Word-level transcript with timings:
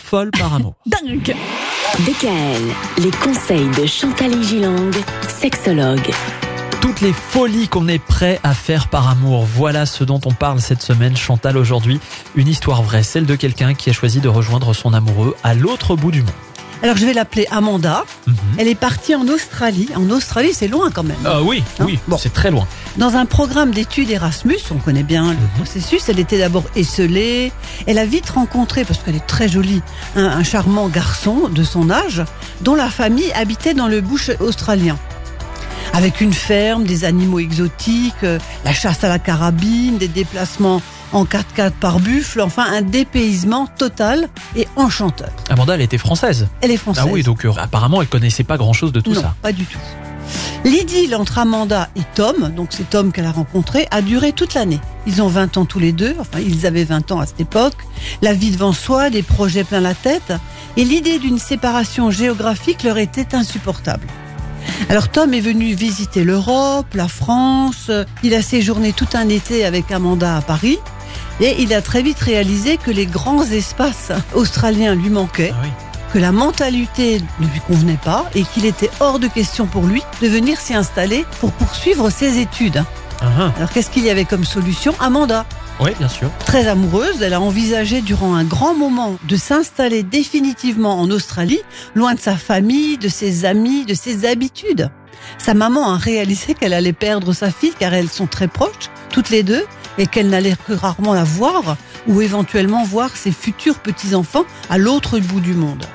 folle 0.00 0.32
par 0.32 0.54
amour. 0.54 0.74
Dingue 0.86 1.36
DKL, 2.00 3.02
les 3.04 3.10
conseils 3.12 3.68
de 3.80 3.86
Chantal 3.86 4.42
Gilang, 4.42 4.90
sexologue. 5.28 6.10
Toutes 6.80 7.00
les 7.00 7.12
folies 7.12 7.68
qu'on 7.68 7.86
est 7.86 8.00
prêt 8.00 8.40
à 8.42 8.54
faire 8.54 8.88
par 8.88 9.08
amour, 9.08 9.44
voilà 9.44 9.86
ce 9.86 10.02
dont 10.02 10.20
on 10.26 10.32
parle 10.32 10.60
cette 10.60 10.82
semaine. 10.82 11.16
Chantal, 11.16 11.56
aujourd'hui, 11.56 12.00
une 12.34 12.48
histoire 12.48 12.82
vraie, 12.82 13.04
celle 13.04 13.24
de 13.24 13.36
quelqu'un 13.36 13.74
qui 13.74 13.88
a 13.88 13.92
choisi 13.92 14.20
de 14.20 14.28
rejoindre 14.28 14.74
son 14.74 14.92
amoureux 14.94 15.36
à 15.44 15.54
l'autre 15.54 15.94
bout 15.94 16.10
du 16.10 16.22
monde. 16.22 16.32
Alors 16.84 16.98
je 16.98 17.06
vais 17.06 17.14
l'appeler 17.14 17.46
Amanda. 17.50 18.04
Mhm. 18.26 18.34
Elle 18.58 18.68
est 18.68 18.74
partie 18.74 19.14
en 19.14 19.26
Australie. 19.26 19.88
En 19.96 20.10
Australie, 20.10 20.50
c'est 20.52 20.68
loin 20.68 20.90
quand 20.90 21.02
même. 21.02 21.16
Ah 21.24 21.40
oui, 21.42 21.64
Hein 21.80 21.84
oui, 21.86 21.98
Bon. 22.06 22.18
c'est 22.18 22.30
très 22.34 22.50
loin. 22.50 22.66
Dans 22.98 23.14
un 23.16 23.24
programme 23.24 23.70
d'études 23.70 24.10
Erasmus, 24.10 24.58
on 24.70 24.74
connaît 24.76 25.02
bien 25.02 25.30
le 25.32 25.38
processus, 25.56 26.10
elle 26.10 26.20
était 26.20 26.38
d'abord 26.38 26.64
esselée. 26.76 27.52
Elle 27.86 27.98
a 27.98 28.04
vite 28.04 28.28
rencontré, 28.28 28.84
parce 28.84 28.98
qu'elle 28.98 29.16
est 29.16 29.26
très 29.26 29.48
jolie, 29.48 29.80
un, 30.14 30.26
un 30.26 30.42
charmant 30.44 30.88
garçon 30.88 31.48
de 31.48 31.64
son 31.64 31.90
âge, 31.90 32.22
dont 32.60 32.74
la 32.74 32.90
famille 32.90 33.32
habitait 33.32 33.72
dans 33.72 33.88
le 33.88 34.02
bush 34.02 34.30
australien. 34.40 34.98
Avec 35.94 36.20
une 36.20 36.34
ferme, 36.34 36.84
des 36.84 37.04
animaux 37.06 37.38
exotiques, 37.38 38.12
euh, 38.24 38.38
la 38.66 38.74
chasse 38.74 39.04
à 39.04 39.08
la 39.08 39.18
carabine, 39.18 39.96
des 39.96 40.08
déplacements 40.08 40.82
en 41.14 41.24
4x4 41.24 41.70
par 41.70 42.00
buffle, 42.00 42.40
enfin 42.40 42.66
un 42.70 42.82
dépaysement 42.82 43.66
total 43.66 44.28
et 44.56 44.68
enchanteur. 44.76 45.30
Amanda, 45.48 45.74
elle 45.74 45.80
était 45.80 45.98
française. 45.98 46.48
Elle 46.60 46.72
est 46.72 46.76
française. 46.76 47.04
Ah 47.06 47.10
oui, 47.10 47.22
donc 47.22 47.46
euh, 47.46 47.52
apparemment, 47.56 48.02
elle 48.02 48.08
connaissait 48.08 48.44
pas 48.44 48.58
grand-chose 48.58 48.92
de 48.92 49.00
tout 49.00 49.12
non, 49.12 49.22
ça. 49.22 49.34
pas 49.40 49.52
du 49.52 49.64
tout. 49.64 49.78
L'idylle 50.64 51.14
entre 51.14 51.38
Amanda 51.38 51.88
et 51.94 52.00
Tom, 52.14 52.50
donc 52.56 52.68
c'est 52.70 52.88
Tom 52.88 53.12
qu'elle 53.12 53.26
a 53.26 53.32
rencontré, 53.32 53.86
a 53.90 54.00
duré 54.02 54.32
toute 54.32 54.54
l'année. 54.54 54.80
Ils 55.06 55.22
ont 55.22 55.28
20 55.28 55.58
ans 55.58 55.64
tous 55.66 55.78
les 55.78 55.92
deux, 55.92 56.16
enfin 56.18 56.38
ils 56.40 56.66
avaient 56.66 56.84
20 56.84 57.12
ans 57.12 57.20
à 57.20 57.26
cette 57.26 57.40
époque, 57.40 57.76
la 58.22 58.32
vie 58.32 58.50
devant 58.50 58.72
soi, 58.72 59.10
des 59.10 59.22
projets 59.22 59.64
plein 59.64 59.80
la 59.80 59.94
tête, 59.94 60.32
et 60.76 60.84
l'idée 60.84 61.18
d'une 61.18 61.38
séparation 61.38 62.10
géographique 62.10 62.82
leur 62.82 62.96
était 62.96 63.34
insupportable. 63.34 64.06
Alors 64.88 65.08
Tom 65.08 65.34
est 65.34 65.40
venu 65.40 65.74
visiter 65.74 66.24
l'Europe, 66.24 66.94
la 66.94 67.08
France, 67.08 67.90
il 68.22 68.34
a 68.34 68.40
séjourné 68.40 68.94
tout 68.94 69.08
un 69.12 69.28
été 69.28 69.66
avec 69.66 69.92
Amanda 69.92 70.38
à 70.38 70.40
Paris, 70.40 70.78
et 71.40 71.56
il 71.62 71.72
a 71.74 71.82
très 71.82 72.02
vite 72.02 72.18
réalisé 72.20 72.76
que 72.76 72.90
les 72.90 73.06
grands 73.06 73.44
espaces 73.44 74.12
australiens 74.34 74.94
lui 74.94 75.10
manquaient 75.10 75.52
Ah 75.54 75.60
oui. 75.64 75.68
que 76.12 76.18
la 76.18 76.32
mentalité 76.32 77.20
ne 77.40 77.46
lui 77.46 77.60
convenait 77.66 77.98
pas 78.04 78.30
et 78.34 78.42
qu'il 78.44 78.64
était 78.66 78.90
hors 79.00 79.18
de 79.18 79.26
question 79.26 79.66
pour 79.66 79.82
lui 79.84 80.02
de 80.22 80.28
venir 80.28 80.60
s'y 80.60 80.74
installer 80.74 81.24
pour 81.40 81.50
poursuivre 81.52 82.10
ses 82.10 82.38
études. 82.38 82.84
Ah, 83.20 83.26
ah. 83.38 83.52
Alors 83.56 83.70
qu'est-ce 83.70 83.90
qu'il 83.90 84.04
y 84.04 84.10
avait 84.10 84.24
comme 84.24 84.44
solution? 84.44 84.94
Amanda, 85.00 85.44
Oui, 85.80 85.90
bien 85.98 86.08
sûr. 86.08 86.30
très 86.46 86.66
amoureuse, 86.68 87.22
elle 87.22 87.32
a 87.34 87.40
envisagé 87.40 88.00
durant 88.00 88.34
un 88.34 88.44
grand 88.44 88.74
moment 88.74 89.16
de 89.26 89.36
s'installer 89.36 90.02
définitivement 90.02 91.00
en 91.00 91.10
Australie, 91.10 91.60
loin 91.94 92.14
de 92.14 92.20
sa 92.20 92.36
famille, 92.36 92.98
de 92.98 93.08
ses 93.08 93.44
amis, 93.44 93.84
de 93.84 93.94
ses 93.94 94.26
habitudes. 94.26 94.90
Sa 95.38 95.54
maman 95.54 95.94
a 95.94 95.96
réalisé 95.96 96.54
qu'elle 96.54 96.74
allait 96.74 96.92
perdre 96.92 97.32
sa 97.32 97.50
fille 97.50 97.72
car 97.78 97.94
elles 97.94 98.10
sont 98.10 98.26
très 98.26 98.48
proches, 98.48 98.90
toutes 99.10 99.30
les 99.30 99.42
deux, 99.42 99.64
et 99.98 100.06
qu'elle 100.06 100.28
n'allait 100.28 100.56
que 100.66 100.72
rarement 100.72 101.14
la 101.14 101.24
voir 101.24 101.76
ou 102.08 102.20
éventuellement 102.20 102.84
voir 102.84 103.10
ses 103.16 103.32
futurs 103.32 103.78
petits-enfants 103.78 104.44
à 104.70 104.78
l'autre 104.78 105.18
bout 105.18 105.40
du 105.40 105.54
monde. 105.54 105.86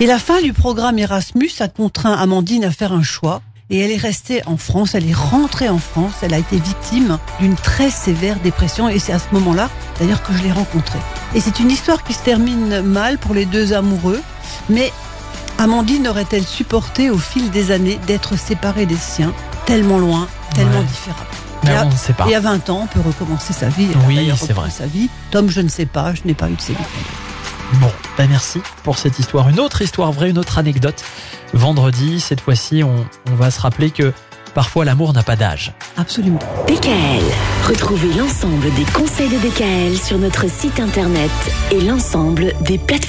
Et 0.00 0.06
la 0.06 0.18
fin 0.18 0.40
du 0.40 0.52
programme 0.52 0.98
Erasmus 0.98 1.50
a 1.60 1.68
contraint 1.68 2.14
Amandine 2.14 2.64
à 2.64 2.70
faire 2.70 2.92
un 2.92 3.02
choix. 3.02 3.42
Et 3.70 3.78
elle 3.78 3.90
est 3.90 3.96
restée 3.96 4.42
en 4.44 4.58
France, 4.58 4.94
elle 4.94 5.08
est 5.08 5.14
rentrée 5.14 5.70
en 5.70 5.78
France, 5.78 6.12
elle 6.20 6.34
a 6.34 6.38
été 6.38 6.58
victime 6.58 7.18
d'une 7.40 7.54
très 7.54 7.88
sévère 7.90 8.38
dépression 8.40 8.90
et 8.90 8.98
c'est 8.98 9.14
à 9.14 9.18
ce 9.18 9.24
moment-là 9.32 9.70
d'ailleurs 9.98 10.22
que 10.22 10.34
je 10.34 10.42
l'ai 10.42 10.52
rencontrée. 10.52 10.98
Et 11.34 11.40
c'est 11.40 11.58
une 11.58 11.70
histoire 11.70 12.04
qui 12.04 12.12
se 12.12 12.18
termine 12.22 12.82
mal 12.82 13.16
pour 13.16 13.34
les 13.34 13.46
deux 13.46 13.72
amoureux, 13.72 14.20
mais 14.68 14.92
Amandine 15.56 16.06
aurait-elle 16.08 16.44
supporté 16.44 17.08
au 17.08 17.16
fil 17.16 17.50
des 17.50 17.70
années 17.70 17.98
d'être 18.06 18.36
séparée 18.36 18.84
des 18.84 18.96
siens, 18.96 19.32
tellement 19.64 19.98
loin, 19.98 20.28
tellement 20.54 20.80
Ouais. 20.80 20.84
différents 20.84 21.24
Mais 21.64 21.72
Et 21.72 21.76
à- 21.76 21.84
on 21.86 21.90
ne 21.90 21.96
sait 21.96 22.12
pas. 22.12 22.28
Et 22.28 22.34
à 22.34 22.40
20 22.40 22.68
ans, 22.70 22.80
on 22.82 22.86
peut 22.86 23.06
recommencer 23.06 23.52
sa 23.52 23.68
vie. 23.68 23.88
Elle 23.90 24.06
Oui, 24.06 24.32
c'est 24.36 24.52
vrai. 24.52 24.70
Sa 24.70 24.86
vie. 24.86 25.08
Tom, 25.30 25.48
je 25.50 25.60
ne 25.60 25.68
sais 25.68 25.86
pas, 25.86 26.14
je 26.14 26.22
n'ai 26.24 26.34
pas 26.34 26.48
eu 26.50 26.54
de 26.54 26.60
célibataire. 26.60 26.88
Bon, 27.80 27.90
ben 28.18 28.28
merci 28.28 28.60
pour 28.82 28.98
cette 28.98 29.18
histoire. 29.18 29.48
Une 29.48 29.58
autre 29.60 29.80
histoire 29.80 30.12
vraie, 30.12 30.30
une 30.30 30.38
autre 30.38 30.58
anecdote. 30.58 31.02
Vendredi, 31.54 32.20
cette 32.20 32.40
fois-ci, 32.40 32.82
on, 32.84 33.06
on 33.30 33.34
va 33.34 33.50
se 33.50 33.60
rappeler 33.60 33.90
que 33.90 34.12
parfois 34.54 34.84
l'amour 34.84 35.14
n'a 35.14 35.22
pas 35.22 35.36
d'âge. 35.36 35.72
Absolument. 35.96 36.38
DKL, 36.68 37.22
retrouvez 37.66 38.12
l'ensemble 38.12 38.72
des 38.74 38.84
conseils 38.92 39.30
de 39.30 39.38
DKL 39.38 39.96
sur 39.98 40.18
notre 40.18 40.50
site 40.50 40.80
internet 40.80 41.30
et 41.70 41.80
l'ensemble 41.80 42.52
des 42.60 42.76
plateformes. 42.76 43.08